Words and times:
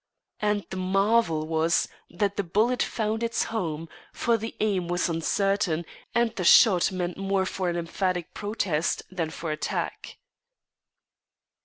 And 0.39 0.65
the 0.71 0.77
marvel 0.77 1.45
was 1.45 1.87
that 2.09 2.35
the 2.35 2.41
bullet 2.43 2.81
found 2.81 3.21
its 3.21 3.43
home, 3.43 3.87
for 4.11 4.35
the 4.35 4.55
aim 4.59 4.87
was 4.87 5.07
uncertain, 5.07 5.85
and 6.15 6.35
the 6.35 6.43
shot 6.43 6.91
meant 6.91 7.17
more 7.19 7.45
for 7.45 7.69
an 7.69 7.77
emphatic 7.77 8.33
protest 8.33 9.03
than 9.11 9.29
for 9.29 9.51
attack. 9.51 10.17